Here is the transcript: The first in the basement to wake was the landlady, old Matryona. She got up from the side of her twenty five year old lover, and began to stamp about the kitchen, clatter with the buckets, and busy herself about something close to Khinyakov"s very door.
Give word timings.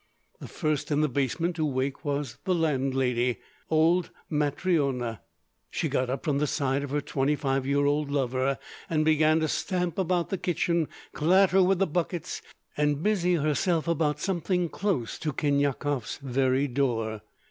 The 0.39 0.47
first 0.47 0.89
in 0.89 1.01
the 1.01 1.07
basement 1.07 1.57
to 1.57 1.63
wake 1.67 2.03
was 2.03 2.37
the 2.45 2.55
landlady, 2.55 3.37
old 3.69 4.09
Matryona. 4.31 5.19
She 5.69 5.89
got 5.89 6.09
up 6.09 6.23
from 6.23 6.39
the 6.39 6.47
side 6.47 6.81
of 6.83 6.89
her 6.89 7.01
twenty 7.01 7.35
five 7.35 7.67
year 7.67 7.85
old 7.85 8.09
lover, 8.09 8.57
and 8.89 9.05
began 9.05 9.41
to 9.41 9.47
stamp 9.47 9.99
about 9.99 10.29
the 10.29 10.39
kitchen, 10.39 10.87
clatter 11.13 11.61
with 11.61 11.77
the 11.77 11.85
buckets, 11.85 12.41
and 12.75 13.03
busy 13.03 13.35
herself 13.35 13.87
about 13.87 14.19
something 14.19 14.69
close 14.69 15.19
to 15.19 15.31
Khinyakov"s 15.33 16.17
very 16.23 16.67
door. 16.67 17.21